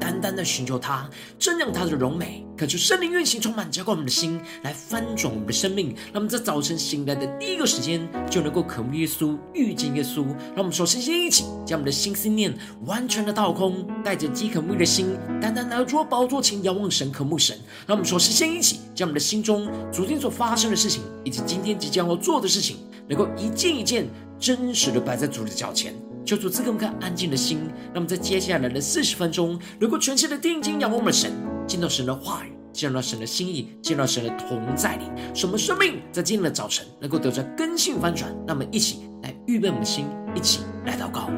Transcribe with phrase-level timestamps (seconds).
[0.00, 1.08] 单单的寻求他，
[1.38, 5.94] 瞻仰他的荣美，恳求圣灵运行充满，浇灌我们的心，来翻转我们的生命。
[6.06, 10.24] 让我们在早晨醒来的第一个时间，就能够渴慕耶稣，遇见耶稣。
[10.54, 12.52] 让我们首先先一起将我们的心思念
[12.86, 17.54] 完全的倒空，带着饥渴沐浴的心，单单来到宝座前，仰望神，渴慕神。
[17.86, 25.94] 让我们首先先一起将我们的心中昨天所发生的事情，以及今天即将要做的事情，能够一件一件真实的摆在主的脚前。
[26.30, 27.58] 求主赐给我们安静的心，
[27.92, 31.32] 那么在接下来的四十分钟，如果全心的定睛仰望我们的神，
[31.66, 38.32] 见到神的话语，见到神的心意，见到神的同在里，使我们生命在今天的早晨能够得着根性翻转。
[38.46, 40.06] 那么一起来预备我们的心，
[40.36, 41.28] 一起来祷告。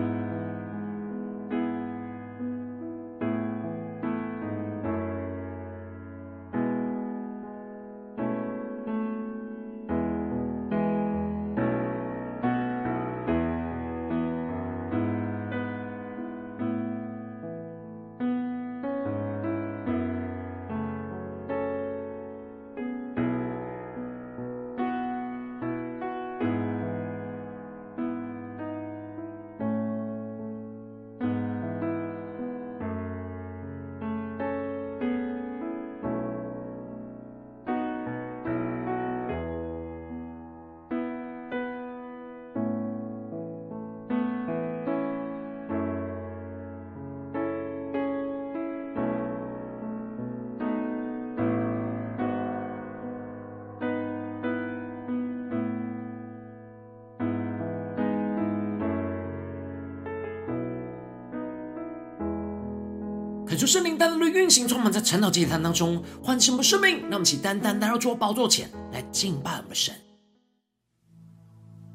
[63.63, 67.03] 主圣灵单单的运行，充满在晨祷祭坛当中，唤醒我们生命。
[67.03, 69.95] 让我们起单单来到主宝座前来敬拜我们神。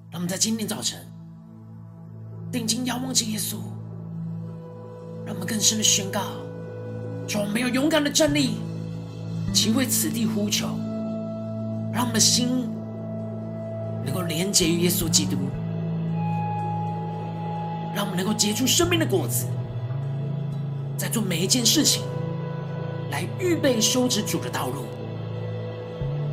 [0.10, 1.06] 让我们在今天早晨
[2.54, 3.58] 定睛仰望着耶稣，
[5.26, 6.22] 让我们更深的宣告：
[7.28, 8.60] 主，我们要勇敢的站立，
[9.54, 10.68] 请为此地呼求，
[11.92, 12.48] 让我们的心
[14.06, 15.36] 能够连结于耶稣基督，
[17.94, 19.48] 让我们能够结出生命的果子。
[20.98, 22.02] 在做每一件事情，
[23.12, 24.86] 来预备修直主的道路，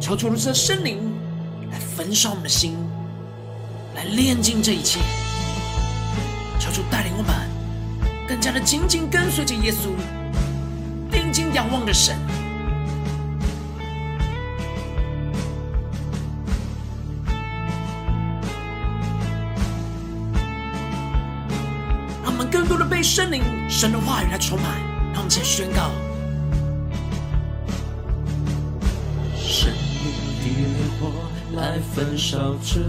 [0.01, 1.13] 求主的圣灵
[1.71, 2.75] 来焚烧我们的心，
[3.95, 5.01] 来炼净这一切。
[6.59, 7.35] 求主带领我们
[8.27, 9.91] 更加的紧紧跟随着耶稣，
[11.11, 12.17] 定睛仰望着神。
[22.23, 23.43] 让我们更多的被圣灵、
[23.85, 24.81] 神的话语来充满，
[25.13, 25.91] 让我们一起宣告：
[29.37, 31.13] 生命的烈火
[31.55, 32.81] 来焚烧这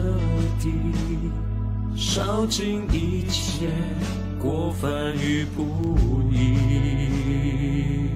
[0.58, 0.72] 地，
[1.98, 3.68] 烧尽一切
[4.40, 8.12] 过犯与不义。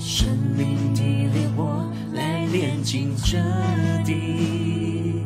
[0.00, 3.38] 生命的烈火来炼净这
[4.04, 5.24] 地，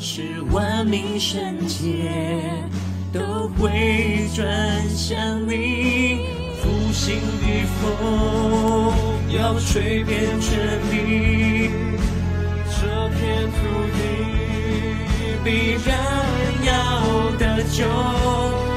[0.00, 2.64] 使万民圣洁。
[3.14, 4.44] 都会转
[4.90, 6.18] 向你，
[6.60, 7.46] 复兴的
[7.80, 8.92] 风
[9.30, 10.58] 要吹遍全
[10.90, 11.70] 地，
[12.68, 12.80] 这
[13.10, 13.56] 片土
[13.94, 13.96] 地
[15.44, 15.48] 必
[15.86, 15.88] 然
[16.66, 16.70] 要
[17.38, 17.84] 得救。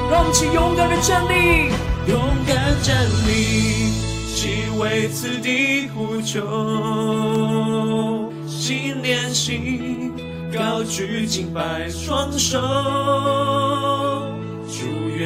[0.08, 1.72] 让我们一起勇敢的站立，
[2.06, 2.16] 勇
[2.46, 2.94] 敢站
[3.26, 3.90] 立，
[4.36, 10.12] 齐为此地呼求，心连心，
[10.56, 12.60] 高举敬拜双手。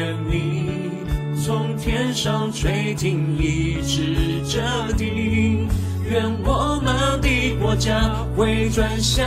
[0.03, 0.65] 愿你
[1.45, 4.61] 从天上垂听，一直这
[4.95, 5.69] 地，
[6.11, 9.25] 愿我们的国家回转向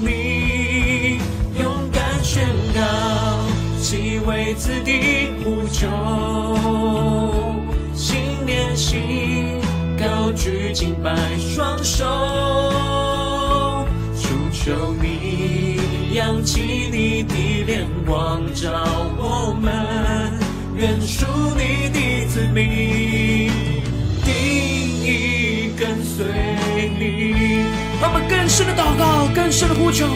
[0.00, 1.18] 你，
[1.60, 2.80] 勇敢宣告，
[3.80, 5.88] 齐为子弟呼求，
[7.92, 9.60] 心连心，
[9.98, 12.04] 高举敬拜双手，
[14.14, 15.13] 主求你。
[16.34, 16.60] 扬起
[16.90, 18.68] 你的脸光照
[19.16, 19.72] 我们，
[20.74, 21.24] 愿属
[21.56, 23.52] 你的子民
[24.24, 24.34] 定
[25.00, 26.26] 义跟随
[26.98, 27.62] 你。
[28.00, 30.08] 让我们更深的祷告，更深的呼求，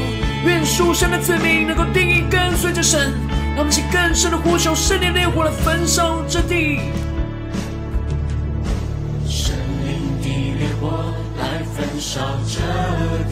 [0.44, 3.12] 愿属神的子民能够定义跟随着神。
[3.54, 6.80] 让我们一起更深的呼求，圣灵烈火来焚烧这地，
[9.24, 9.54] 圣
[9.86, 10.26] 灵的
[10.58, 12.58] 烈火来焚烧这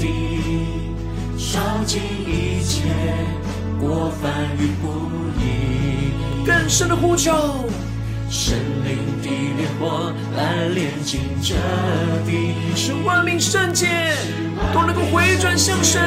[0.01, 0.66] 地。
[1.57, 2.83] 烧尽一切
[3.81, 5.09] 过犯与不
[5.41, 6.13] 义，
[6.45, 7.33] 更深的呼求，
[8.29, 11.55] 神灵的烈火来炼尽这
[12.27, 13.89] 地，使万民圣洁
[14.75, 15.99] 都能够回转向神，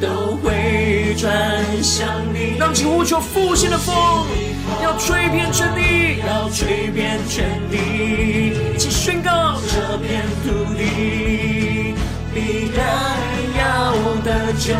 [0.00, 2.56] 都回转向你。
[2.58, 3.94] 让起呼求复兴的风，
[4.82, 11.94] 要吹遍全地，要吹遍全地，去宣告这片土地，
[12.32, 13.20] 必然
[14.24, 14.74] 的救。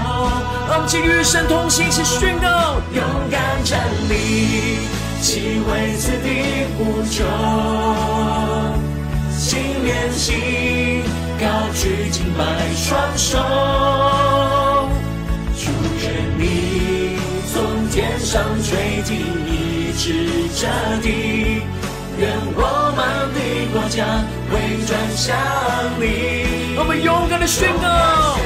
[0.68, 3.78] 让我们与神同行，去宣告，勇敢站
[4.08, 4.78] 立，
[5.20, 7.24] 齐为此地呼求，
[9.36, 11.04] 心连心，
[11.38, 12.42] 高举敬拜
[12.74, 13.38] 双手，
[15.56, 16.04] 主愿
[16.38, 17.18] 你
[17.52, 19.10] 从天上垂听，
[19.46, 20.04] 医治
[20.56, 20.66] 这
[21.02, 21.08] 地，
[22.18, 22.20] 愿
[22.54, 22.58] 我
[22.96, 23.00] 们
[23.34, 23.38] 的
[23.72, 24.04] 国家
[24.50, 24.52] 回
[24.86, 25.36] 转向
[26.00, 26.02] 你。
[26.78, 28.38] 我们勇敢的宣告。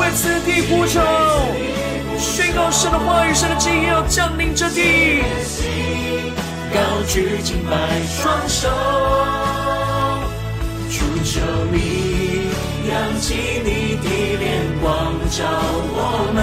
[0.00, 1.00] 为此地呼求，
[2.18, 5.22] 宣告神的话语，神的旨意要降临这地。
[6.72, 7.72] 高举敬拜
[8.08, 8.68] 双手，
[10.90, 11.76] 主求你
[12.88, 14.08] 扬起你的
[14.38, 14.44] 脸
[14.82, 15.44] 光照
[15.96, 15.96] 我
[16.34, 16.36] 们，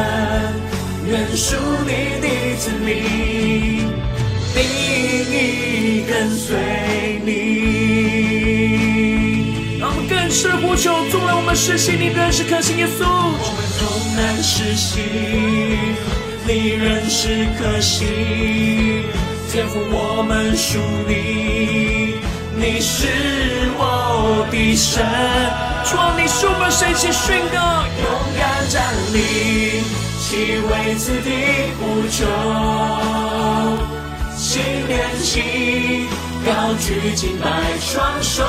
[1.06, 2.26] 愿属你的
[2.58, 2.90] 子民，
[4.54, 4.58] 定
[5.30, 7.71] 意跟随你。
[10.32, 13.04] 是呼求，纵然我们实行，你仍是可信耶稣。
[13.04, 15.04] 我们纵然实行，
[16.48, 19.04] 你仍是可信。
[19.52, 22.16] 天父，我们属你，
[22.56, 23.08] 你是
[23.78, 25.04] 我的神。
[25.84, 28.08] 主啊，你是我们神，请宣告，勇
[28.40, 28.82] 敢站
[29.12, 29.84] 立，
[30.18, 31.30] 齐为此地
[31.78, 32.26] 呼求，
[34.38, 36.08] 心连心，
[36.46, 38.46] 高举敬拜双手。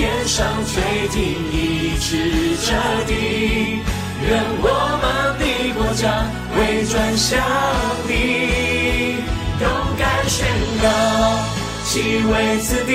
[0.00, 1.20] 天上垂听，
[1.52, 2.72] 医治这
[3.04, 3.12] 地，
[4.26, 4.64] 愿我
[5.02, 5.04] 们
[5.38, 5.44] 的
[5.74, 6.24] 国家
[6.56, 6.56] 回
[6.86, 7.38] 转向
[8.08, 9.16] 你，
[9.60, 9.68] 勇
[9.98, 10.48] 敢宣
[10.80, 10.88] 告，
[11.84, 12.92] 齐为此地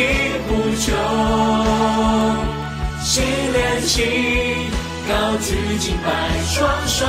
[0.47, 0.49] 呼
[0.81, 0.97] 求，
[3.03, 3.23] 心
[3.53, 4.71] 连心，
[5.07, 6.09] 高举敬拜
[6.47, 7.05] 双手，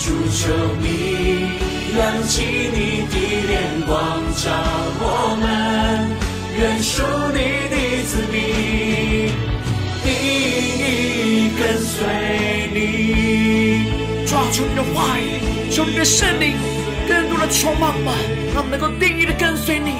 [0.00, 0.46] 主求
[0.80, 1.58] 你。
[1.96, 3.14] 扬起你的
[3.46, 3.96] 脸光
[4.36, 4.50] 照
[5.00, 5.02] 我
[5.40, 6.13] 们，
[6.64, 9.28] 认属你的子民，
[10.02, 10.08] 定
[10.80, 11.92] 义跟随
[12.72, 14.26] 你。
[14.26, 16.56] 抓住你的话语，求你的圣灵
[17.06, 18.14] 更多的充满吧，
[18.54, 19.96] 让我们能够定义的跟随你。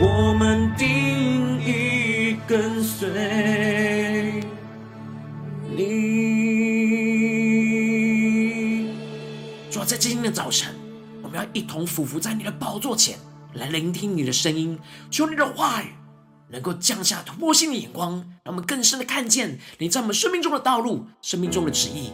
[0.00, 3.08] 我们定义跟随
[5.68, 5.82] 你。
[9.68, 10.72] 主要在今天的早晨，
[11.24, 13.18] 我们要一同俯伏在你的宝座前
[13.54, 14.78] 来聆听你的声音，
[15.10, 15.88] 求你的话语
[16.48, 18.14] 能够降下突破性的眼光，
[18.44, 22.12] 让我们更深的看见你在我们生命中的道路、生命中的旨意。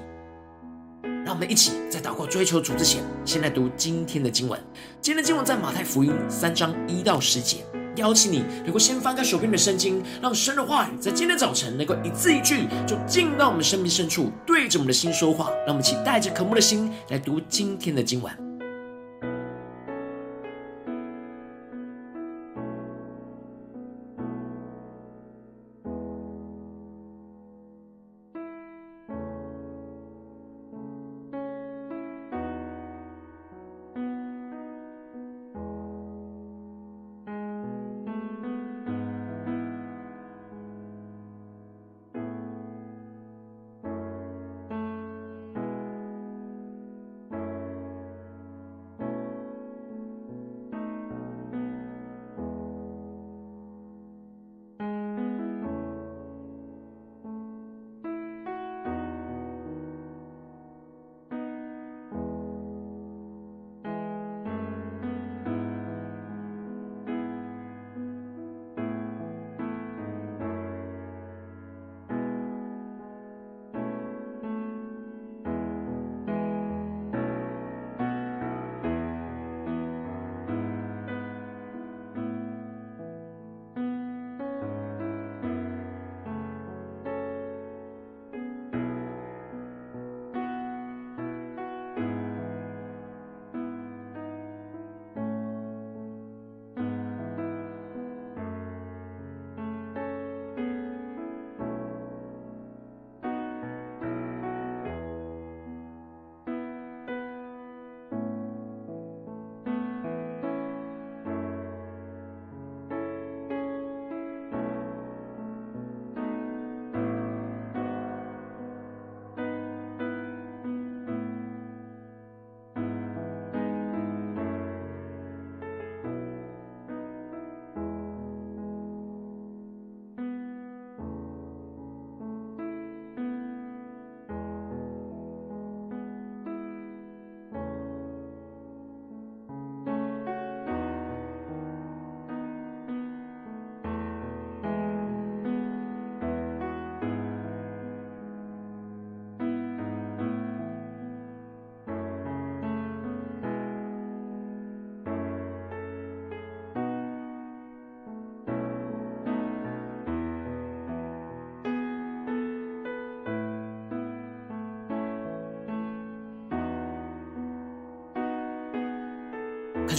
[1.25, 4.59] 让我们一起在祷告追求主之前，先来读今天的经文。
[5.01, 7.59] 今天的经文在马太福音三章一到十节。
[7.97, 15.51] 邀请你能够先翻开手边的圣经，让神的话语在今天早晨能够一字一句就进到我们生命深处，对着我们的心说话。
[15.67, 18.48] 让我们一起带着渴慕的心来读今天的经文。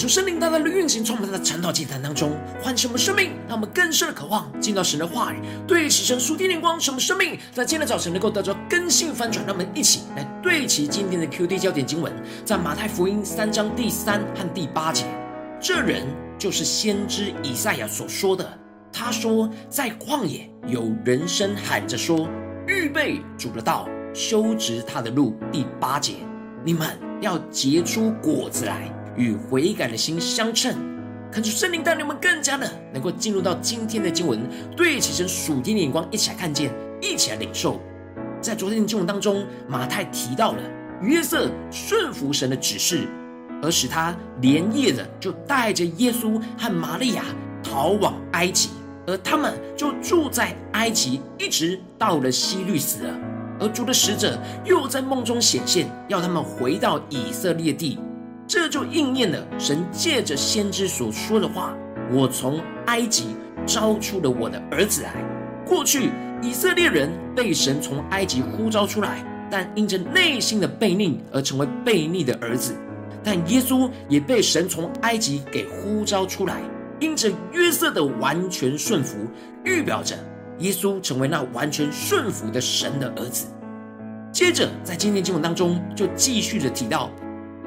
[0.09, 9.45] 圣灵大大的运行，充满在晨祷祭坛当中，唤醒我们生命，让我们更深的渴望进到神的话语，对齐神属天灵光，使我们生命在今天的早晨能够得着更新翻转。
[9.45, 12.11] 让我们一起来对齐今天的 QD 焦点经文，
[12.43, 15.05] 在马太福音三章第三和第八节，
[15.61, 16.07] 这人
[16.39, 18.43] 就是先知以赛亚所说的。
[18.91, 22.27] 他说，在旷野有人声喊着说
[22.65, 26.15] ：“预备主的道，修直他的路。”第八节，
[26.65, 28.91] 你们要结出果子来。
[29.15, 30.75] 与悔改的心相称，
[31.31, 34.39] 恳求圣灵带领我们更加的能够进入到今天的经文，
[34.75, 37.79] 对齐神属天的眼光，一起来看见，一起来领受。
[38.41, 40.59] 在昨天的经文当中，马太提到了
[41.01, 43.07] 约瑟顺服神的指示，
[43.61, 47.25] 而使他连夜的就带着耶稣和玛利亚
[47.61, 48.69] 逃往埃及，
[49.05, 53.13] 而他们就住在埃及，一直到了希律死了。
[53.59, 57.99] 而主的使者又在梦中显现，要他们回到以色列地。
[58.49, 61.77] 这就应验了神借着先知所说的话
[62.11, 65.13] ：“我从埃及招出了我的儿子来。”
[65.67, 66.09] 过去
[66.41, 72.73] 以色列人被神从埃及呼召出来，但因着内心的悖逆而成为悖逆的儿子；
[73.23, 76.59] 但耶稣也被神从埃及给呼召出来，
[76.99, 79.15] 因着约瑟的完全顺服，
[79.63, 80.15] 预表着
[80.57, 83.45] 耶稣成为那完全顺服的神的儿子。
[84.31, 87.11] 接着在今天经文当中，就继续的提到。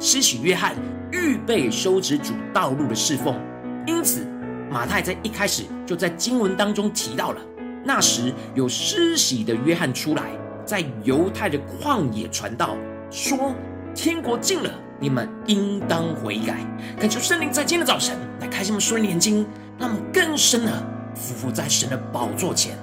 [0.05, 0.75] 施洗约翰
[1.13, 3.39] 预备修止主道路的侍奉，
[3.87, 4.27] 因此
[4.69, 7.41] 马太在一开始就在经文当中提到了，
[7.85, 10.25] 那时有施洗的约翰出来，
[10.67, 12.77] 在犹太的旷野传道，
[13.13, 13.55] 说
[13.95, 16.57] 天国近了，你们应当悔改。
[16.99, 19.47] 恳求圣灵在今天的早晨来开启我们属灵眼睛，
[19.79, 22.77] 让我们更深的匍匐在神的宝座前，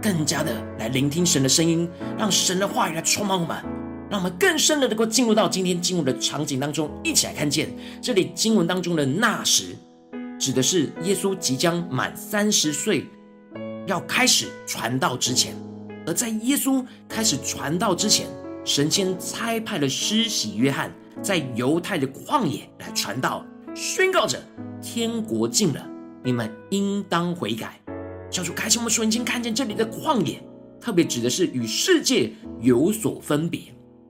[0.00, 1.86] 更加的来聆听神的声音，
[2.16, 3.62] 让神的话语来充满我们。
[4.08, 7.68] 让我们更深的能够进入到今天经文的场景当中，一起来看见
[8.00, 9.76] 这里经文当中的那时，
[10.38, 13.04] 指的是耶稣即将满三十岁，
[13.86, 15.54] 要开始传道之前。
[16.06, 18.28] 而在耶稣开始传道之前，
[18.64, 23.44] 神先差派了施洗约翰在犹太的旷野来传道，
[23.74, 24.40] 宣告着
[24.80, 25.84] 天国近了，
[26.22, 27.80] 你们应当悔改。
[28.30, 30.40] 教主开启我们瞬间看见这里的旷野，
[30.80, 33.62] 特别指的是与世界有所分别。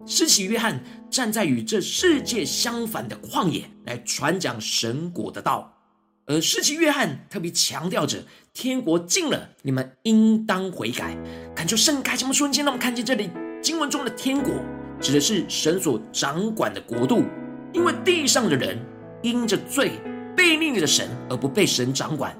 [0.08, 5.74] 施洗约翰站在与这世界相反的旷野来传讲神国的道，
[6.26, 8.22] 而施洗约翰特别强调着
[8.54, 11.16] 天国近了，你们应当悔改。
[11.56, 13.28] 恳求圣开，这么瞬间让我们看见这里
[13.60, 14.54] 经文中的天国
[15.00, 17.24] 指的是神所掌管的国度，
[17.72, 18.78] 因为地上的人
[19.22, 19.98] 因着罪
[20.36, 22.32] 背逆着神而不被神掌管，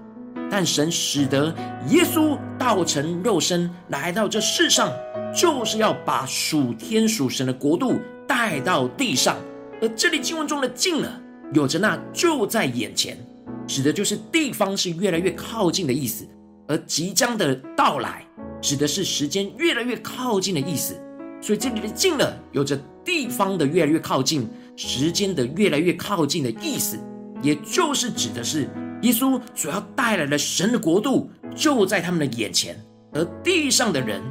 [0.49, 1.47] 但神使得
[1.89, 4.93] 耶稣道成肉身来到这世上。
[5.37, 9.37] 就是要把属天属神的国度带到地上，
[9.83, 11.21] 而这里经文中的“近了”，
[11.53, 13.19] 有着那就在眼前，
[13.67, 16.25] 指的就是地方是越来越靠近的意思；
[16.67, 18.27] 而即将的到来，
[18.63, 20.99] 指的是时间越来越靠近的意思。
[21.43, 22.75] 所以这里的“近了”，有着
[23.05, 26.99] 地方的越来越靠近，时间的越来越靠近的意思，
[27.43, 28.71] 也就是指的是
[29.03, 32.75] 耶稣所要带来的神的国度就在他们的眼前，
[33.13, 34.23] 而地上的人。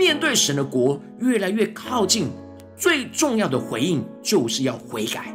[0.00, 2.30] 面对神的国越来越靠近，
[2.74, 5.30] 最重要的回应就是要悔改。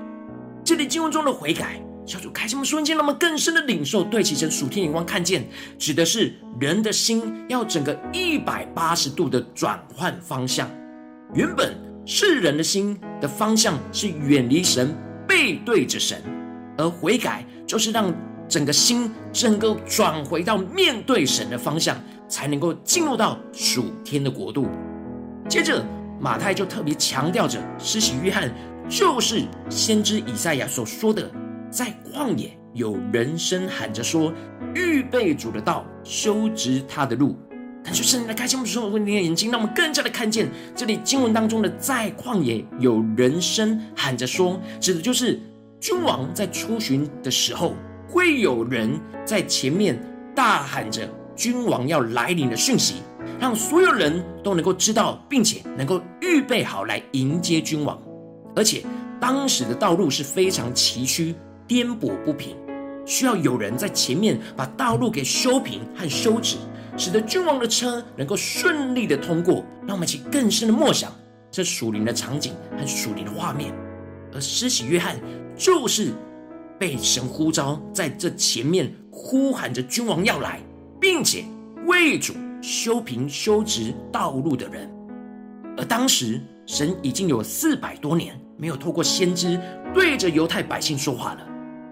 [0.63, 10.67] 这里经文中的悔改，小主开启我们瞬间，让我们更深的领受，对齐神属天眼光看见，指的是人的心要整个一百八十度的转换方向。
[11.35, 16.23] 原本世人的心的方向是远离神，背对着神，
[16.75, 18.11] 而悔改就是让
[18.49, 21.95] 整个心整个转回到面对神的方向。
[22.27, 24.67] 才能够进入到属天的国度。
[25.47, 25.85] 接着，
[26.19, 28.51] 马太就特别强调着，施洗约翰
[28.89, 31.29] 就是先知以赛亚所说的，
[31.69, 34.33] 在旷野有人声喊着说
[34.73, 37.37] ：“预备主的道，修直他的路。”
[37.83, 45.39] 感谢圣灵的开启我们所有的眼睛，让我们更加的看见这里经文当中的“在旷野有人声喊着说”，指的就是
[45.79, 47.75] 君王在出巡的时候，
[48.09, 50.01] 会有人在前面
[50.33, 51.07] 大喊着。
[51.35, 52.95] 君王要来临的讯息，
[53.39, 58.01] 让所有人都能够知道，并且能够预备好来迎接君王。
[58.55, 58.83] 而且
[59.19, 61.35] 当时的道路是非常崎岖、
[61.67, 62.55] 颠簸不平，
[63.05, 66.57] 需要有人在前面把道路给修平和修直，
[66.97, 69.65] 使得君王的车能够顺利的通过。
[69.85, 71.11] 让我们一起更深的默想
[71.51, 73.73] 这属灵的场景和属灵的画面。
[74.33, 75.19] 而施洗约翰
[75.55, 76.11] 就是
[76.79, 80.59] 被神呼召，在这前面呼喊着君王要来。
[81.05, 81.45] 并且
[81.85, 82.33] 为主
[82.63, 84.89] 修平修直道路的人，
[85.77, 89.61] 而当时神已经有四百多年没有透过先知
[89.93, 91.47] 对着犹太百姓说话了，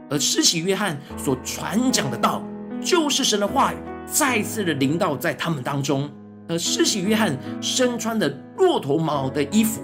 [0.10, 2.42] 而施洗约翰所传讲的道，
[2.82, 3.78] 就是神的话语，
[4.08, 6.10] 再次的临到在他们当中。
[6.50, 8.28] 而施洗约翰身穿的
[8.58, 9.84] 骆驼毛的衣服，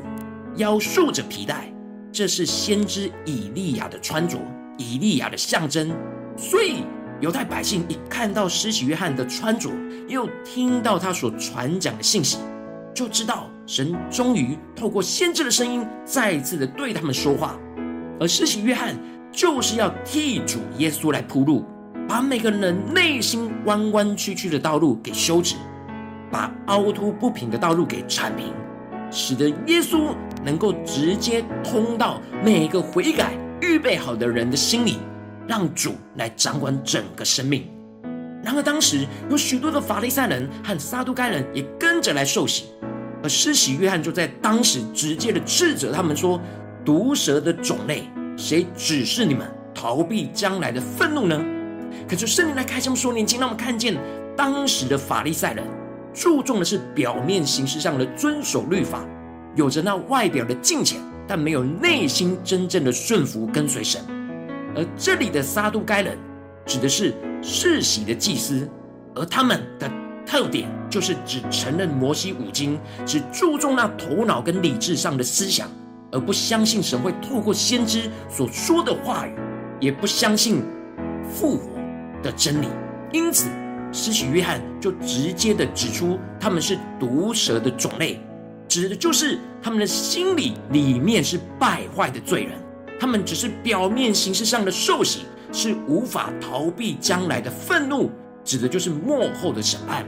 [0.56, 1.72] 腰束着皮带，
[2.12, 4.40] 这是先知以利亚的穿着，
[4.80, 5.96] 以利亚的象征。
[6.36, 6.84] 所以
[7.22, 9.70] 犹太百姓一看到施洗约翰的穿着，
[10.08, 12.38] 又听到他所传讲的信息，
[12.94, 17.58] 就知道神终于透过先知的声音，再一次的对他们说话。
[18.20, 18.96] 而施洗约翰
[19.32, 21.66] 就是要替主耶稣来铺路，
[22.08, 25.56] 把每个人内心弯弯曲曲的道路给修直。
[26.32, 28.54] 把凹凸不平的道路给铲平，
[29.10, 35.00] 使得耶稣能够直接通到每个悔改、预备好的人的心里，
[35.50, 37.68] 让主来掌管整个生命。
[38.44, 42.66] 然而，当时有许多的法利赛人和撒都该人也跟着来受洗，
[43.24, 46.40] 而施洗约翰就在当时直接的斥责他们说
[46.86, 51.44] ：“毒蛇的种类，谁指示你们逃避将来的愤怒呢？”
[52.08, 53.98] 可是圣灵来开这么说年轻，让我们看见
[54.38, 55.66] 当时的法利赛人。
[56.14, 59.06] 注重的是表面形式上的遵守律法，
[59.56, 64.02] 有着那外表的敬虔，但没有内心真正的顺服跟随神。
[64.76, 66.18] 而这里的撒都该人
[66.66, 68.70] 指的是世袭的祭司，
[69.16, 69.90] 而他们的
[70.26, 75.70] 特点就是只承认摩西五经，只注重那头脑跟理智上的思想，
[76.12, 79.34] 而不相信神会透过先知所说的话语，
[79.80, 80.64] 也不相信
[81.32, 81.70] 复活
[82.22, 82.68] 的真理，
[83.12, 83.48] 因此。
[83.92, 88.22] 施洗约翰就直接的指出，他们是毒蛇的种类，
[88.68, 92.52] 指的就是他们的心里里面是败坏的罪人，
[93.00, 95.22] 他们只是表面形式上的受洗，
[95.54, 98.12] 是无法逃避将来的愤怒，
[98.44, 100.06] 指的就是幕后的审判。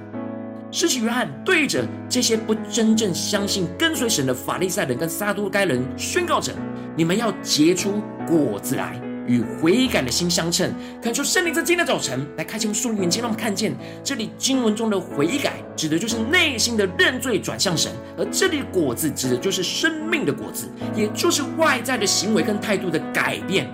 [0.71, 6.53] 施洗约翰对着这些不真正相信跟随神的法利赛人跟撒都该人宣告着：
[6.95, 9.10] 你们要结出果子来。
[9.27, 23.69] 与悔改的心相称，恳求圣灵在今天的早晨来开启我们属灵眼睛，让我们看见这里经文中的悔改，指的就是内心的认罪转向神；而这里的果子，指的就是生命的果子，也就是外在的行为跟态度的改变。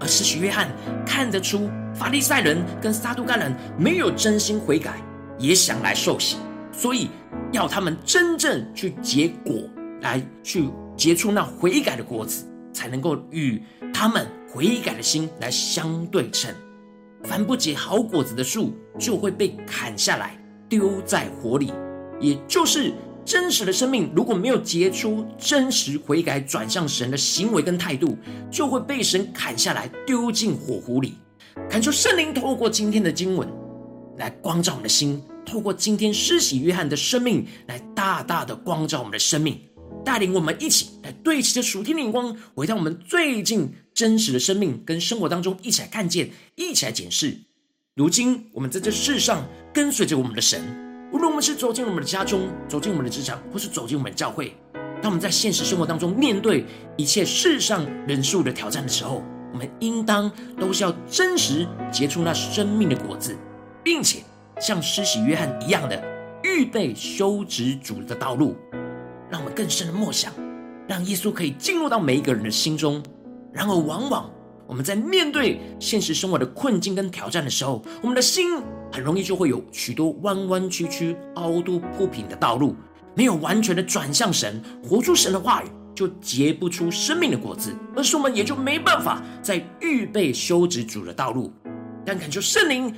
[0.00, 0.68] 而施洗约翰
[1.06, 4.94] 看得出法利赛人跟撒都该人没有真心悔改，
[5.38, 6.36] 也想来受洗，
[6.72, 7.08] 所以
[7.52, 9.54] 要他们真正去结果，
[10.02, 13.62] 来去结出那悔改的果子，才能够与
[13.94, 14.26] 他们。
[14.46, 16.54] 悔改的心来相对称，
[17.24, 21.72] 凡不结好果子的树就会被砍下来丢在火里。
[22.20, 22.92] 也就是
[23.24, 28.16] 真实的生命如果没有结出真实悔改转向神的行为跟态度，
[28.48, 31.14] 就会被神砍下来丢进火湖里。
[31.68, 33.48] 恳求圣灵透过今天的经文
[34.18, 39.60] 来光照我们的心，透过今天施洗约翰的生命来大大的光照我们的生命。
[40.04, 47.38] 带领我们一起来对齐着属天的眼光，回到我们最近真实的生命跟生活当中，一起来看见，一起来检视。
[47.94, 50.62] 如今我们在这世上跟随着我们的神，
[51.12, 54.54] 无论我们是走进我们的家中，走进我们的职场，或是走进我们的教会，
[55.00, 56.64] 当我们在现实生活当中面对
[56.96, 63.36] 一切世上人数的挑战的时候，我们应当都是要真实结出那生命的果子，
[63.82, 64.24] 并且
[64.60, 66.02] 像施洗约翰一样的
[66.42, 68.56] 预备修直主的道路。
[69.34, 70.32] 让我们更深的默想，
[70.86, 73.02] 让耶稣可以进入到每一个人的心中。
[73.52, 74.30] 然而，往往
[74.64, 82.76] 我们在面对现实生活的困境跟挑战的时候，我们的心很容易就会有许多弯弯曲曲、凹凸不平的道路，
[83.16, 85.66] 没有完全的转向神，活出神的话语，
[85.96, 91.52] 就结不出生命的果子，而是我们也就没办法再预备修直主的道路。
[92.06, 92.94] 但恳求圣灵。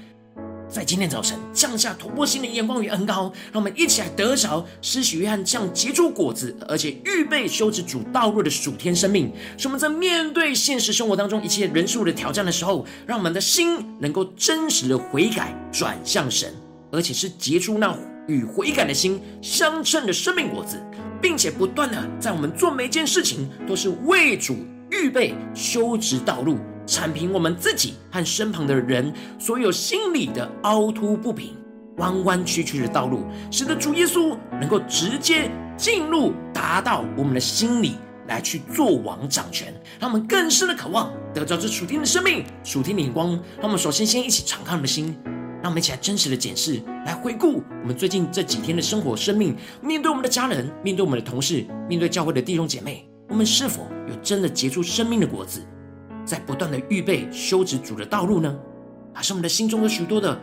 [0.69, 9.33] 在今天早晨降下突破性的眼光与恩膏，让我们一起来得着施洗约翰这样结出果子，而且预备修直主道路的属天生命。
[9.57, 16.53] 使我们在面对现实生活当中一切人数的挑战的时候，让我们的心能够真实的悔改转向神，
[16.91, 20.83] 而且是结出那与悔改的心相称的生命果子，
[21.23, 24.57] 并且不断的在我们做每件事情都是为主
[24.91, 26.59] 预备修直道路。
[26.87, 31.55] 铲平我们自己和身旁的人所有心里的凹凸不平、
[31.97, 37.97] 弯弯曲曲的道路，使得主耶稣能够直接进入，达到我们的心里
[38.29, 43.33] 来去做王掌权，让我们更深的渴望得到这属天的生命、属天的眼光。
[43.57, 45.17] 让我们首先先一起敞开我们的心，
[45.63, 55.61] 让我们一起来真实的检视，来回顾我们最近这几天的生活、生命，面对我们的家人，面对我们的同事，面对教会的弟兄姐妹，我们是否有真的结出生命的果子？
[56.27, 58.55] 在不断的预备修止主的道路呢，
[59.15, 60.37] 还是我们的心中有许多的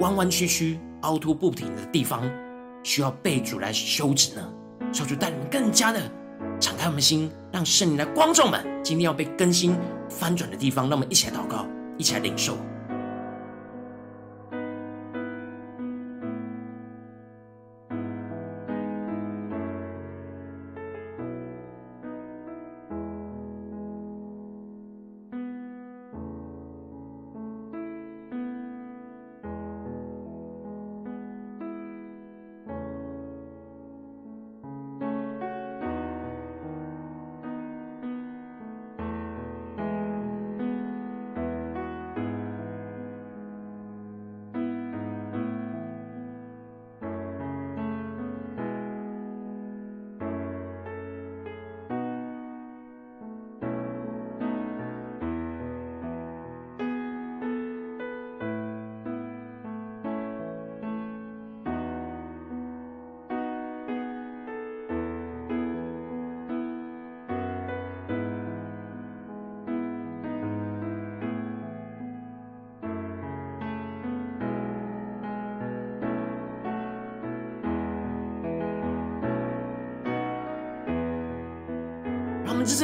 [0.00, 2.28] 弯弯曲曲、凹凸不平的地方，
[2.82, 4.52] 需要被主来修止呢？
[4.90, 6.00] 求主带你们更加的
[6.58, 9.76] 敞开我们的心，让圣灵来光照们今天要被更新
[10.08, 10.88] 翻转的地方。
[10.88, 11.66] 让我们一起来祷告，
[11.98, 12.56] 一起来领受。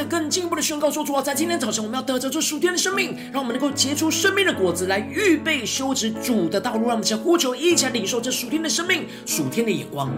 [0.08, 6.82] 更进一步的宣告说：主啊，在今天早晨，我们要得着这属天的生命，让我们能够结出生命的果子，来预备修直主的道路。
[6.82, 10.10] 让我们将呼求，一起来领受这属天的生命、属天的眼光。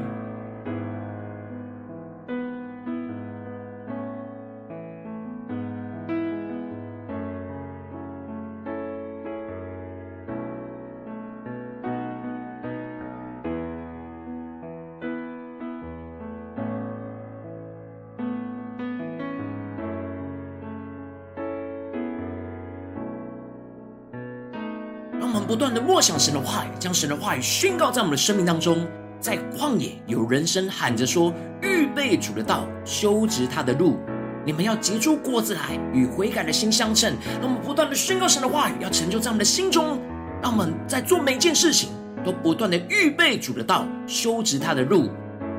[25.57, 28.87] 不断的默想神的话语，将神的话语宣告在我们的生命当中。
[29.19, 31.33] 在旷野，有人声喊着说
[31.65, 33.97] ：“预备主的道，修直他的路。
[34.45, 39.99] 你们要结出果子来，与悔改的心相称。”让我们不断的宣告神的话语，要成就在我们的心中。
[40.43, 41.89] 让我们在做每件事情，
[42.23, 45.09] 都不断的预备主的道，修直他的路。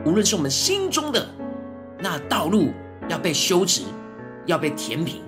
[0.05, 1.27] 无论是我们心中的
[1.97, 2.71] 那道路
[3.09, 3.81] 要被修直，
[4.45, 5.23] 要被填平，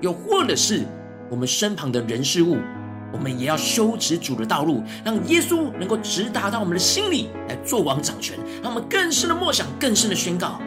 [0.00, 0.82] 又或者是
[1.30, 2.56] 我们身旁的人事物。
[3.12, 10.60] 我们也要修持主的道路，让耶稣能够直达到我们的心里来做王掌权，让我们更深的默想，更深的宣告。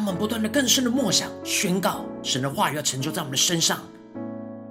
[0.00, 3.86] 让我们不断的更深的默想、宣告神的话语要成就在我们的身上，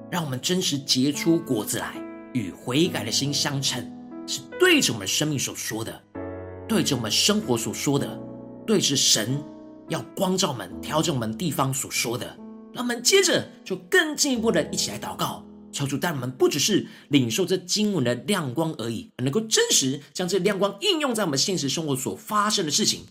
[0.10, 1.94] 让我们真实结出果子来，
[2.34, 3.88] 与悔改的心相称，
[4.26, 6.02] 是对着我们生命所说的，
[6.68, 8.20] 对着我们生活所说的，
[8.66, 9.40] 对着神
[9.88, 12.26] 要光照我们、调整我们地方所说的。
[12.74, 23.06] 让我们接着就更进一步的一起来祷告，求主带我们不只是领受这经文的亮光而已，能够真实将这亮光应用在我们现实生活所发生的事情。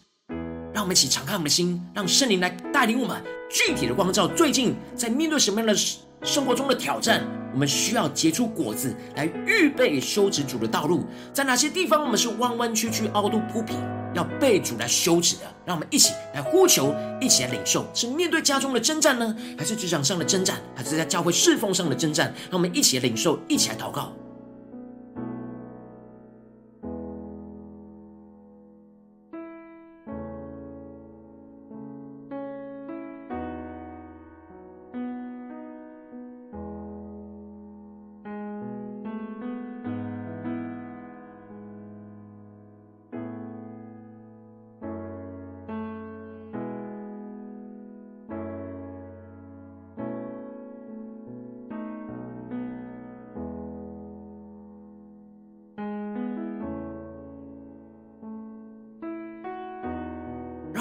[0.78, 4.28] 让我们一起敞开我们的心，让圣灵来带领我们具体的光照。
[4.28, 5.74] 最近在面对什么样的
[6.22, 11.04] 生活中的挑战，我们需要结出果子来预备修止主的道路。
[11.32, 13.76] 在哪些地方我们是弯弯曲曲、凹凸不平，
[14.14, 15.52] 要被主来修止的？
[15.66, 17.84] 让我们一起来呼求，一起来领受。
[17.92, 22.32] 是面对家中的征战呢，还是职场上的征战，还是在教会侍奉上的征战？
[22.42, 24.12] 让我们一起来领受，一起来祷告。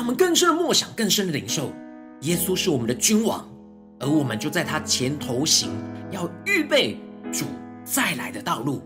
[0.07, 1.69] 我们更深的默想，更深的领受。
[2.21, 3.45] 耶稣是我们的君王，
[3.99, 5.69] 而我们就在他前头行，
[6.11, 6.97] 要预备
[7.29, 7.43] 主
[7.83, 8.81] 再来的道路。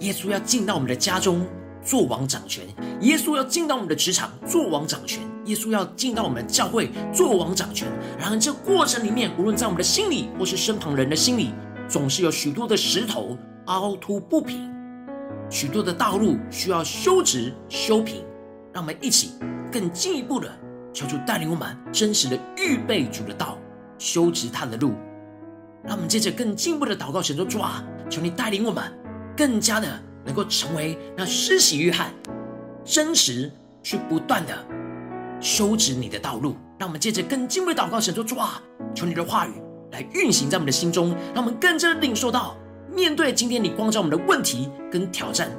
[0.00, 1.46] 耶稣要进到我们的家中，
[1.80, 2.64] 做王掌权；
[3.02, 7.86] 耶稣要进到我们的职场，做王掌权；耶稣要进到我们的教会，做王掌权。
[8.18, 11.52] 然而，这过程里面，无论在我们的心里，或是身旁人的心里，
[11.88, 14.68] 总是有许多的石头，凹凸不平。
[15.48, 18.24] 许多的道路需要修直修平，
[18.72, 19.30] 让我们一起
[19.70, 20.50] 更进一步的
[20.92, 23.58] 求主带领我们真实的预备主的道，
[23.98, 24.92] 修直他的路。
[25.84, 28.84] 让我们接着更进一步的祷告，神说主啊，求你带领我们
[29.36, 29.88] 更加的
[30.24, 32.12] 能够成为那施洗约翰，
[32.84, 33.50] 真实
[33.82, 34.52] 去不断的
[35.40, 36.56] 修直你的道路。
[36.78, 38.62] 让我们接着更进一步的祷告，神说主啊，
[38.94, 39.52] 求你的话语
[39.92, 42.56] 来运行在我们的心中，让我们更加的领受到。
[42.90, 45.50] 面对今天你光照我们的问题跟挑战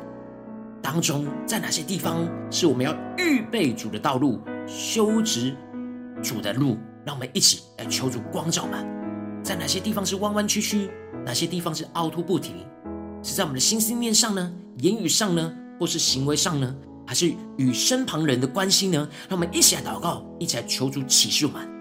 [0.82, 5.56] 当中，在哪些地方是我们要预备主的道路、修直
[6.24, 6.78] 主的路？
[7.06, 8.86] 让我们一起来求主光照们，
[9.42, 10.92] 在哪些地方是弯弯曲曲，
[11.26, 12.58] 哪些地方是凹凸不平？
[13.24, 14.54] 是在我们的心思念上呢？
[14.78, 15.52] 言语上呢？
[15.80, 16.76] 或是行为上呢？
[17.08, 19.10] 还是与身旁人的关系呢？
[19.28, 21.79] 让我们一起来祷告，一起来求主启示我们。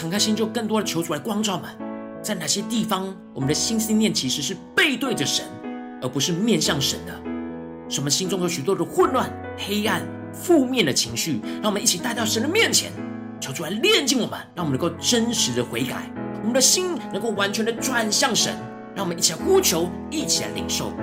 [0.00, 1.68] 敞开心，就更多的求主来光照们，
[2.22, 5.44] 在哪些地方，我们的心思念其实是背对着神，
[6.00, 7.12] 而不是面向神的。
[7.86, 10.00] 什么心中有许多的混乱、黑暗、
[10.32, 12.90] 负面的情绪，让我们一起带到神的面前，
[13.42, 16.10] 求主来炼净我们，让我们能够真实的悔改，
[16.40, 18.56] 我们的心能够完全的转向神，
[18.94, 20.94] 让我们一起来呼求，一起来领受。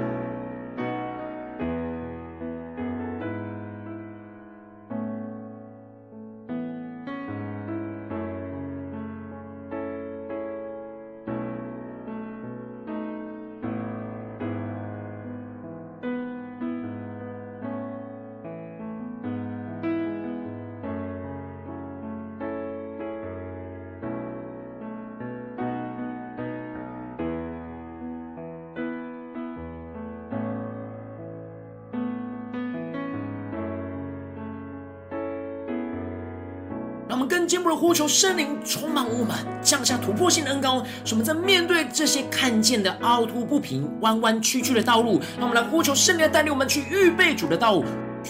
[37.28, 47.86] 们更进一步的呼求圣灵充满我们，降下突破性的恩膏，使我们在面对这些看见的凹凸不平、弯弯曲曲的道路，让我们来呼求圣灵带领我们去预备主的道路，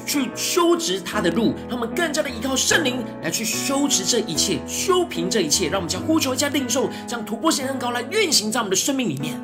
[0.06, 5.70] 去修直他的路，让我们更加的依靠圣灵来去修直这一切、修平这一切。
[5.70, 9.40] 让我们将呼求一下领受，将突破性恩膏来运行在我们的生命里面。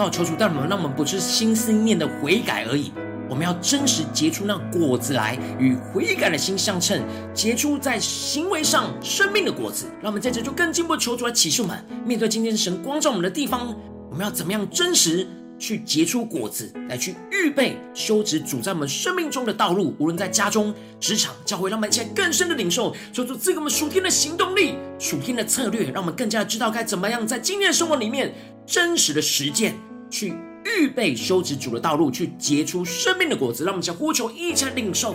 [0.00, 2.90] 告，求主但我们，让我们不是心思念的悔改而已，
[3.28, 9.84] 我们要真实结出那果子来，与悔改的心相称，结出在行为上生命的果子。
[10.00, 13.76] 让我们在这就更进一步求主来启示我们，面对今天神光照我们的地方，
[14.10, 15.26] 我们要怎么样真实
[15.58, 19.94] 去结出果子，来去预备修直主在我们生命中的道路。
[19.98, 28.32] 无论在家中、职场、教会，让我们一起来更深的领受，做出赐给我们属天的行动力、属天的策略，让我们更加知道该怎么样在今天的生活里面。
[28.66, 29.74] 真实的实践，
[30.10, 33.64] 去预备修直主的道路，去结出生命的果子。
[33.64, 35.14] 让我们向呼求，一起来领受。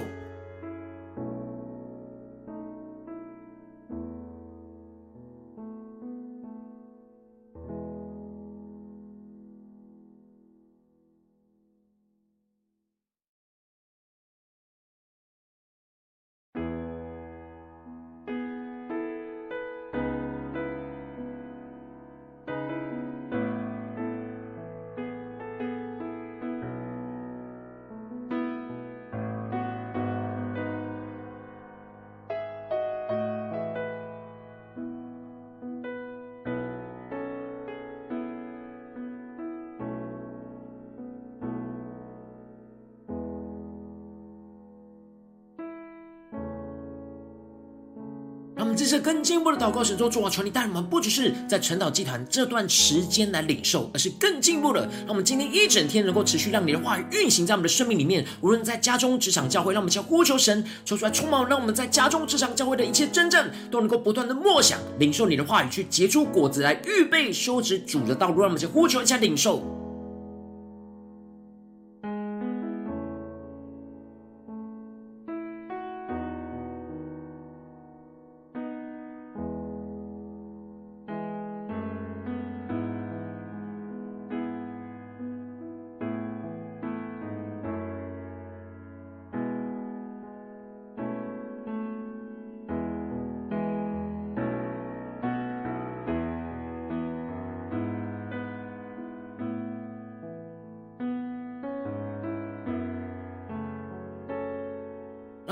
[48.87, 58.25] 这更进一步的祷告，神说主啊，求你带我们，不只是在晨祷祭坛这段时间来领受，而是更进一步的，让我们今天一整天能够持续让你的话语运行在我们的生命里面。
[58.41, 68.41] 无论在家中、职场、教会，让我们先呼求神，求出来充满，让我们在家中、职场、教会的一切真正都能够不断的默想、领受你的话语，去结出果子来，预备修直主的道路。
[68.41, 69.84] 让我们先呼求一下领受。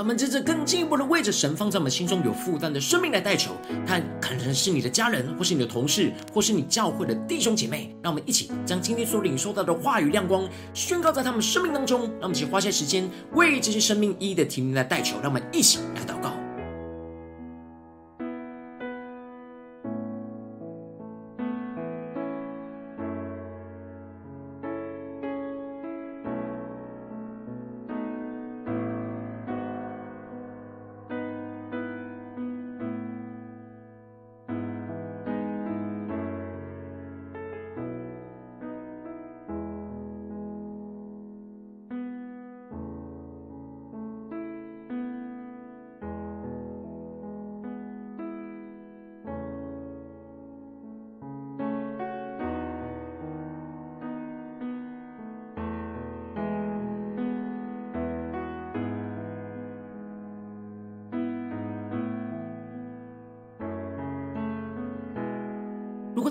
[0.04, 3.52] 我们在这更进一步的为着神放在我们心中有负担的生命来代求，
[3.86, 7.96] 看可能是你的家人，或是你的同事，或是你教会的弟兄姐妹。
[8.02, 12.02] 让我们一起将今天所领受到的话语亮光宣告在他们生命当中。
[12.20, 15.16] 让我们一起花些时间为这些生命一一的提名来代求。
[15.22, 16.33] 让我们一起来祷告。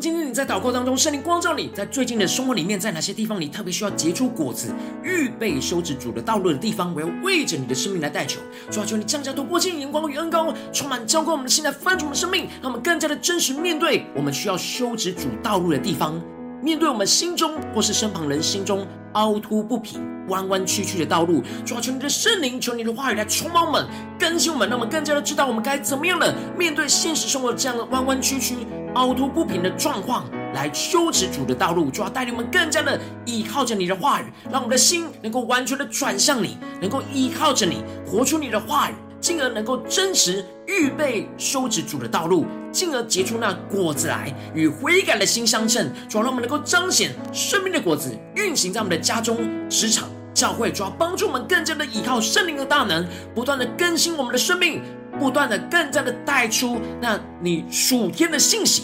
[0.03, 8.41] 今天你在祷告当中，圣灵光照你，在最近的生活里面，在哪些地方你特别需要结出果子、预备修止主的道路的地方，我要为着你的生命来代求。
[8.69, 16.21] 主啊，求你降下突破性眼光与恩膏，充满浇灌我们的心，来翻转我们的生命，让我们更加的真实面对我们需要修止主道路的地方，
[16.61, 21.41] 面对我们心中或是身旁人心中凹凸不平、弯弯曲曲的道路。
[21.65, 23.87] 主啊，求你的圣灵，求你的话语来充满我们、
[24.19, 28.57] 更新我们，让我们更加的知道我们该怎么样的面对现实生活这样的弯弯曲曲。
[28.95, 45.91] 凹凸不平的状况，来修直主的道路，主要带领我们更加的依靠着你的话语，让我们的心能够完全的转向你，能够依靠着你，活出你的话语，进而能够真实预备修直主的道路，进而结出那果子来，与悔改的心相称。
[46.07, 49.37] 主要让我们能够彰显生命的果子，运行在我们的家中、
[49.69, 54.81] 职场、教会，主要帮助我们更加的依靠圣灵的大能，不断的更新我们的生命。
[55.19, 58.83] 不断的、更加的带出，那你属天的信息，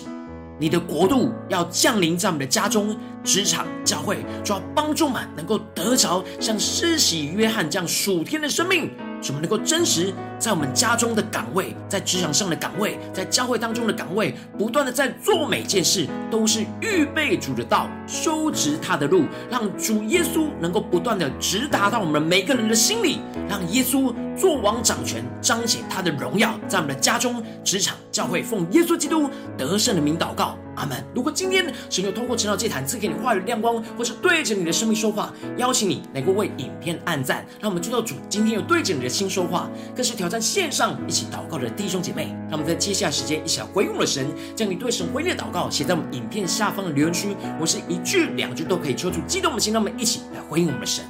[0.59, 8.91] 你的国度要降临在我们的家中、职场、教会，就要帮助们能够得着像施洗约翰这样属天的生命。
[9.21, 30.57] 使我们能够真实在我们家中的岗位，在职场上的岗位，在教会当中的岗位，不断的在做每件事，都是预备主的道，修直他的路，让主耶稣能够不断的直达到我们每个人的心里，让耶稣作王掌权，彰显他的荣耀，在我们的家中、职场、教会，奉耶稣基督得胜的名祷告。
[30.79, 31.03] 阿门。
[31.13, 42.35] 如果今天神有通过晨祷祭坛赐给你话语亮光，或是对着你的生命说话，邀请你能够为影片按赞，让我们知道主今天有对着你的心说话，更是挑战线上一起祷告的弟兄姐妹。
[42.49, 44.25] 让我们在接下来时间一起来回应我们的神，
[44.55, 51.03] 将你对神回应的祷告写在我们影片下方的留言区，我是一句两句都可以抽出激动的心，让我们一起来回应我们的神。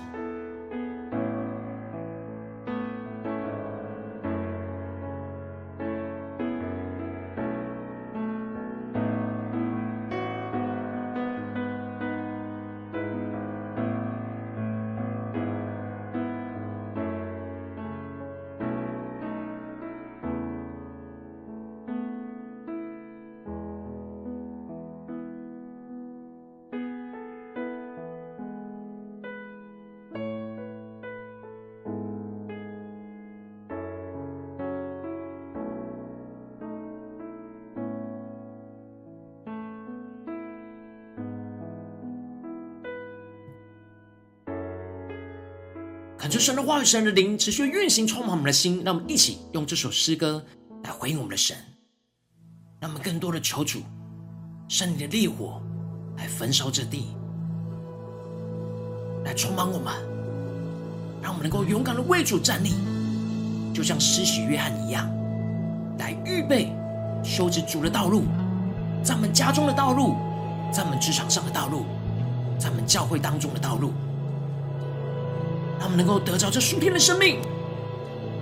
[46.19, 48.81] 恳求神的话语、神的灵持续运行，充满我们的心。
[48.83, 50.43] 让我们一起用这首诗歌
[50.83, 51.55] 来回应我们的神，
[52.81, 53.79] 让我们更多的求主，
[54.67, 55.61] 圣灵的烈火
[56.17, 57.15] 来焚烧这地，
[59.23, 59.93] 来充满我们，
[61.21, 62.73] 让我们能够勇敢的为主站立，
[63.73, 65.09] 就像施洗约翰一样，
[65.99, 66.75] 来预备
[67.23, 68.23] 修直主的道路，
[69.01, 70.17] 在我们家中的道路，
[70.69, 71.85] 在我们职场上的道路，
[72.59, 73.93] 在我们教会当中的道路。
[75.89, 77.39] 让我们能够得着这数天的生命，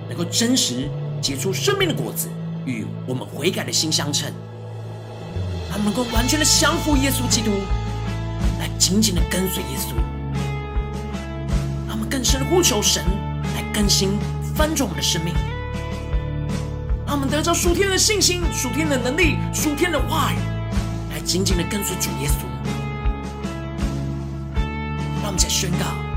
[0.06, 0.86] 能够真实
[1.18, 2.28] 结出生命的果子，
[2.66, 4.30] 与我们悔改的心相称。
[5.70, 7.52] 他们能够完全的降服耶稣基督，
[8.58, 9.94] 来紧紧的跟随耶稣。
[11.86, 13.02] 让我们更深的呼求神
[13.54, 14.18] 来更新
[14.54, 15.32] 翻转我们的生命。
[17.06, 20.36] 让我们得着属天的信心、属天的能力、属天的话语，
[21.10, 22.44] 来紧紧的跟随主耶稣。
[25.22, 26.07] 让我们再宣告。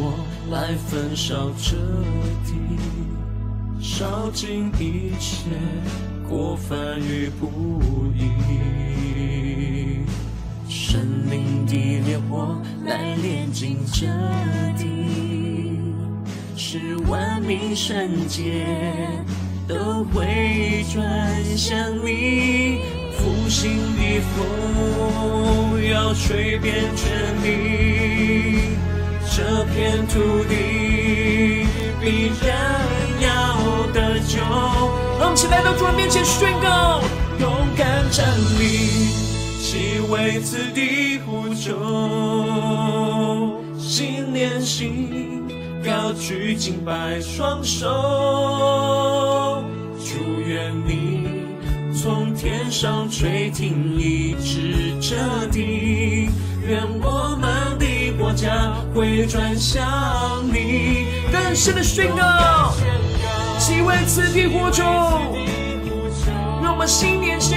[0.00, 0.14] 我
[0.52, 1.76] 来焚烧这
[2.46, 2.54] 地，
[3.80, 5.50] 烧尽一切
[6.28, 8.30] 过犯与不义。
[10.68, 11.74] 圣生命的
[12.06, 14.06] 烈火来炼尽这
[14.76, 14.84] 地，
[16.56, 18.66] 使万民圣洁
[19.68, 22.80] 都会转向你。
[23.12, 27.48] 复兴的风要吹遍全地，
[29.38, 30.18] 这片土
[30.48, 31.64] 地
[32.00, 32.80] 必然
[33.20, 33.56] 要
[33.94, 34.40] 得救。
[35.20, 37.00] 让我们一起来到主人面前宣告，
[37.38, 38.26] 勇敢站
[38.58, 39.12] 立。
[39.62, 41.78] 其为此地呼救，
[43.78, 45.46] 心连心，
[45.84, 49.62] 高举敬拜双手，
[50.04, 51.28] 祝愿你
[51.94, 55.14] 从天上垂听，医治这
[55.52, 56.28] 地，
[56.66, 57.27] 愿我
[58.40, 59.84] 家会转向
[60.52, 62.72] 你，更深的宣告，
[63.58, 64.84] 其为此地呼求，
[66.62, 67.56] 让我们心连心。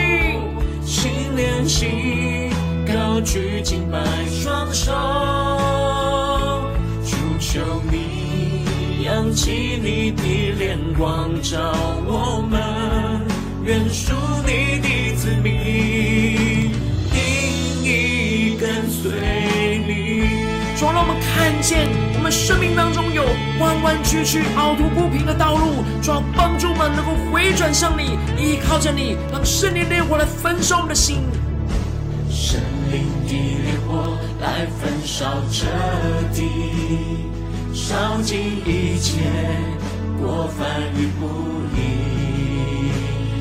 [0.84, 2.50] 心连心，
[2.88, 4.92] 高举敬拜双手，
[7.06, 7.60] 主求
[7.92, 8.66] 你
[9.06, 11.60] 扬起你的脸光照
[12.08, 12.60] 我们，
[13.64, 14.14] 愿属
[14.48, 15.91] 你的子民
[21.02, 23.24] 让我们看见我们生命当中有
[23.60, 31.24] 弯弯曲曲、凹凸不平的道路，主要帮助我们能够回转向你，依靠着你，让圣灵烈火来焚烧我们的心。
[32.30, 35.66] 圣灵的烈火来焚烧彻
[36.36, 36.46] 底，
[37.74, 39.18] 烧尽一切
[40.22, 41.26] 过犯与不
[41.76, 42.92] 义。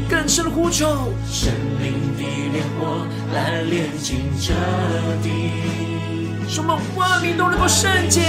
[0.09, 2.23] 更深的呼求，圣灵的
[2.55, 4.55] 烈火来炼净这
[5.23, 6.00] 地。
[6.51, 8.23] 什么万民都能够圣洁，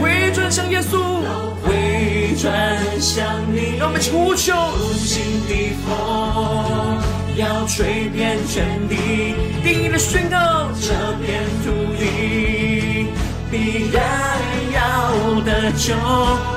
[0.00, 1.02] 回转向耶稣，
[1.66, 3.76] 回转向你。
[3.76, 7.02] 让我们呼求，复兴的风
[7.36, 9.34] 要吹遍全地，
[9.64, 13.08] 定义的宣告，这片土地
[13.50, 14.00] 必然
[14.72, 15.92] 要得救。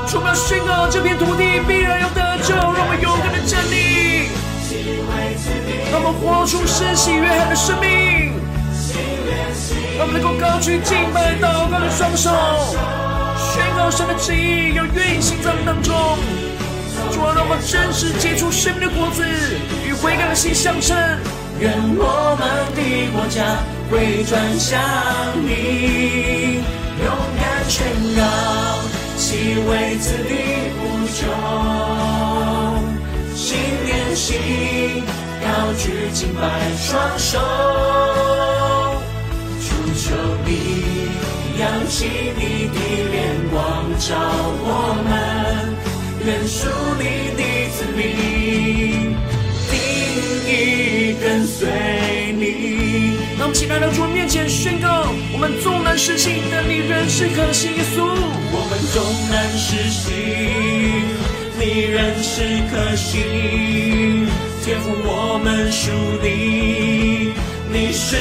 [0.07, 2.53] 主要宣告，这片土地必然要得救。
[2.53, 4.29] 让我们勇敢的站立，
[5.91, 8.22] 让我们活出神喜悦海的生命。
[9.97, 12.31] 让我们能够高举敬拜祷告的双手，
[13.37, 15.93] 宣告神的旨意要运行在我们当中。
[17.11, 19.23] 主啊，让我们真实结出生命的果子，
[19.85, 20.97] 与悔改的心相称。
[21.59, 22.41] 愿我们
[22.73, 22.81] 的
[23.13, 24.81] 国家回转向
[25.45, 26.63] 你，
[26.97, 27.05] 勇
[27.37, 27.85] 敢宣
[28.17, 28.23] 告，
[29.15, 31.29] 其为此地呼求，
[33.35, 35.03] 心连心，
[35.41, 36.41] 高举敬拜
[36.81, 38.22] 双手。
[41.59, 42.05] 扬起
[42.37, 42.77] 你的
[43.11, 44.15] 脸光照
[44.65, 45.11] 我们，
[46.25, 47.03] 愿属你
[47.37, 48.01] 的子民
[49.69, 49.73] 定
[50.47, 50.51] 意
[51.21, 51.59] 跟随
[52.37, 52.43] 你。
[53.37, 58.01] 让我们起来到主面前宣告：我们纵然失信，但你仍是可信耶稣。
[58.55, 60.11] 我们纵然失信，
[61.59, 64.27] 你仍是可信。
[64.63, 65.91] 天赋，我们属
[66.23, 67.33] 你，
[67.73, 68.15] 你是。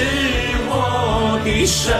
[0.74, 1.94] 我的神，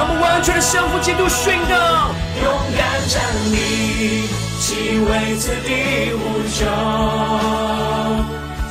[0.00, 2.10] 我们完全的降服基督，宣告，
[2.42, 2.46] 勇
[2.76, 3.22] 敢站
[3.52, 4.26] 立，
[4.58, 6.66] 其为此地无求，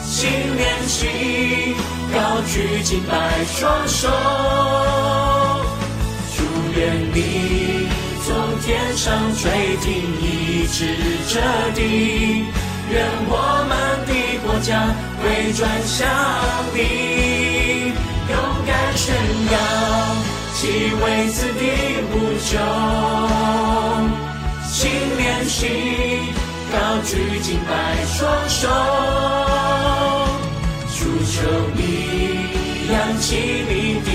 [0.03, 1.75] 心连心，
[2.13, 3.15] 高举敬拜
[3.55, 4.09] 双手，
[6.35, 6.43] 祝
[6.77, 7.87] 愿你
[8.25, 10.93] 从天上垂听，医治
[11.29, 11.39] 这
[11.73, 12.43] 地，
[12.91, 13.71] 愿我们
[14.05, 14.11] 的
[14.45, 16.05] 国家会转向
[16.75, 17.46] 你。
[18.29, 19.15] 勇敢宣
[19.49, 19.55] 告，
[20.53, 20.67] 其
[21.01, 21.61] 为此地
[22.11, 22.13] 无
[22.45, 22.57] 求，
[24.69, 26.33] 心连心，
[26.71, 27.71] 高举敬拜
[28.05, 28.67] 双手，
[30.93, 31.35] 主求
[31.75, 31.79] 你
[32.91, 33.27] 扬起
[33.69, 33.71] 你
[34.01, 34.09] 的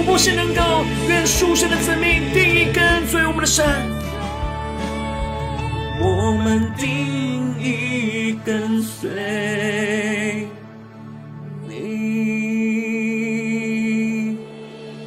[0.00, 3.62] 突破性能够，愿属神的子民定义跟随我们的神。
[6.00, 10.48] 我们定义跟随
[11.68, 11.98] 你。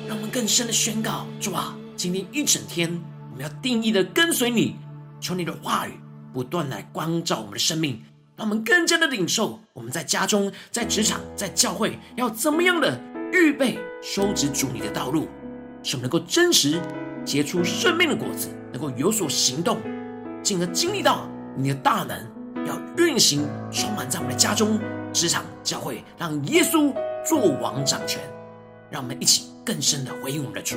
[0.07, 2.87] 让我们更深的宣告：主啊，今天一整天，
[3.31, 4.75] 我们要定义的跟随你。
[5.19, 5.93] 求你的话语
[6.31, 7.99] 不断来光照我们的生命，
[8.35, 9.59] 让我们更加的领受。
[9.73, 13.01] 我们在家中、在职场、在教会，要怎么样的？
[13.33, 15.27] 预备收植主你的道路，
[15.81, 16.79] 使我们能够真实
[17.25, 19.79] 结出生命的果子，能够有所行动，
[20.43, 21.27] 进而经历到
[21.57, 22.15] 你的大能
[22.67, 24.79] 要运行，充满在我们的家中、
[25.11, 26.93] 职场、教会，让耶稣
[27.25, 28.21] 做王掌权。
[28.91, 30.75] 让我们一起更深的回应我们的主。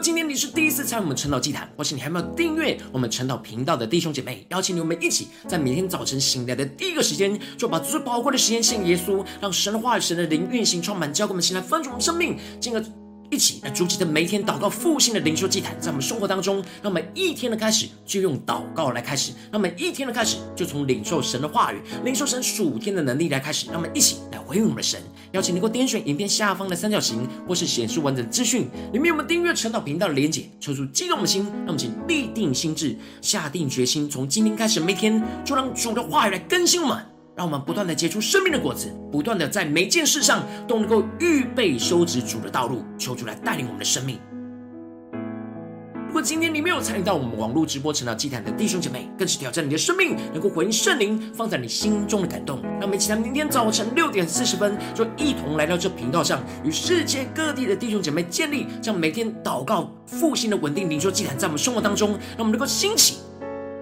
[0.00, 12.99] 今天你是第一次参与我们晨祷祭坛，或是你还没有订阅我们晨祷频道的弟兄姐妹，邀请你我们一起在每天早晨醒来的第一个时间，就把最宝贵的时间献给耶稣，让神的话语、神的灵运行充满，教给我们，现在分足我们生命，进而。
[13.30, 25.00] 一起来筑起的每一天祷告复兴的灵修祭坛，在我们生活当中，让我们一天的开始就用祷告来开始，让我们一天的开始就从领受神的话语、领受神属天的能力来开始，让我们一起来回应我们的神。
[25.32, 37.09] 邀请你给我点选影片下方的三角形，或是显示完整资讯里面有我们订阅晨祷频道的连结，抽出激动的心，让我们请立定心智，下定决心，从今天开始每天就让主的话语来更新我们。
[37.40, 44.20] 让我们不断的结出生命的果子，不断的在每件事上都能够预备修直主的道路，求主来带领我们的生命。
[46.06, 52.60] 如果今天你没有参与到我们网络直播成长祭坛的弟兄姐妹，更是挑战你的生命，能够回应圣灵放在你心中的感动。
[52.62, 63.16] 让我们一起在明天早晨六点四十分，就一同来到这频道上，与世界各地的弟兄姐妹建立这样每天祷告复兴的稳定灵修祭坛，在我们生活当中，让我们能够兴起，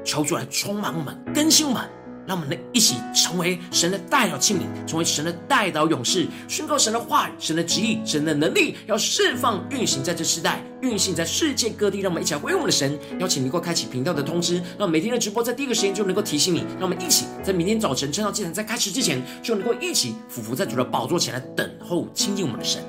[0.04, 1.97] 求主来充满我们，更新我们。
[2.28, 12.00] 让我们能一起成为神的代祷器皿，成为神的代祷勇士，宣告神的话语、神的旨意、神的能力，要释放、运行在这时代，运行在世界各地。
[12.00, 16.58] 让我们一起来回应我们的神，邀请你能够开启频道的通知，让每天的直播在第一个时间就能够提醒你。
[16.78, 22.82] 让我们一起在明天早晨晨祷祭坛在开始之前，就能够一起俯伏在主的宝座前来等候亲近我们的神。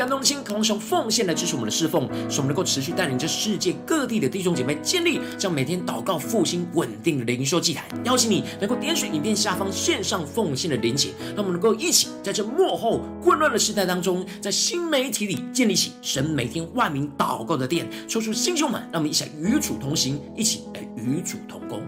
[0.00, 7.84] 感动的心，渴望用奉献来支持我们的侍奉，使我们能够持续带领着世界各地的弟兄姐妹建立这样每天祷告复兴稳定的灵修祭坛。
[8.02, 17.86] 邀请你能够点选影片下方线上奉献的连结，让我们能够一起在这幕后混乱的时代当中，在新媒体里建立起神每天万名祷告的殿。
[18.08, 21.82] 抽出弟兄们，让我们一起来与主同行，一起来与主同工。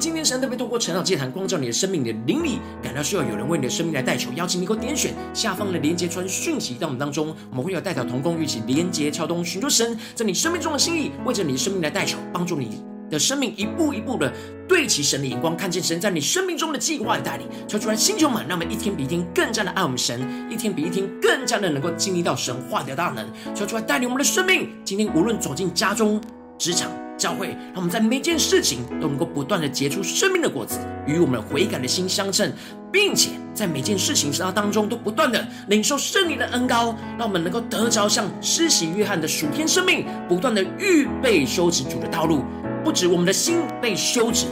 [0.00, 14.32] 今天神特别透过晨祷祭坛光照你的生命，你的灵里感到需要有人为你的生命来代求，邀请你给我点选下方的连接传讯息到我们当中，我们会有代表同工，一起连接敲动，寻求神在你生命中的心意，为着你的生命来代求，帮助你的生命一步一步的
[14.66, 26.18] 对齐神的眼光，看见神在你生命中的计划带领，求主来星球们，让我们一天比一天更加的爱我们神，一天比一天更加的能够经历到神话的大能，求主来带领我们的生命，今天无论走进家中、
[26.56, 26.90] 职场。
[27.20, 32.50] 教会，让我们在每件事情都能够不断的结出生命的果子，与我们悔改的心相称，
[32.90, 42.42] 并且在每件事情上当中都不断的领受圣灵的恩膏，让我们能够得着像施洗约翰的属天生命，不断的预备修持主的道路。
[42.82, 44.46] 不止我们的心被修直，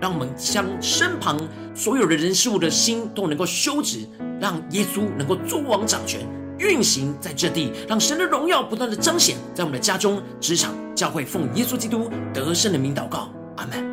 [0.00, 1.36] 让我们将身旁
[1.74, 4.06] 所有的人事物的心都能够修直，
[4.40, 6.20] 让耶稣能够作王掌权。
[6.62, 13.91] 运行在这地，让神的荣耀不断的彰显在我们的家中、职场、教会，奉耶稣基督得胜的名祷告，阿门。